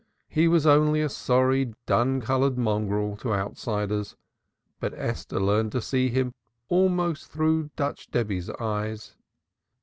He 0.29 0.47
was 0.47 0.65
only 0.65 0.99
a 1.01 1.09
sorry 1.09 1.75
dun 1.85 2.21
colored 2.21 2.57
mongrel 2.57 3.15
to 3.17 3.35
outsiders, 3.35 4.15
but 4.79 4.95
Esther 4.95 5.39
learned 5.39 5.71
to 5.73 5.79
see 5.81 6.09
him 6.09 6.33
almost 6.69 7.27
through 7.29 7.69
Dutch 7.75 8.09
Debby's 8.09 8.49
eyes. 8.49 9.13